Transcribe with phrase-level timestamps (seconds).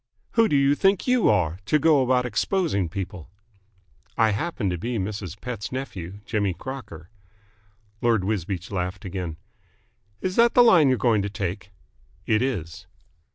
[0.31, 3.29] "Who do you think you are, to go about exposing people?"
[4.17, 5.39] "I happen to be Mrs.
[5.39, 7.11] Pett's nephew, Jimmy Crocker."
[8.01, 9.37] Lord Wisbeach laughed again.
[10.19, 11.69] "Is that the line you are going to take?"
[12.25, 12.87] "It is."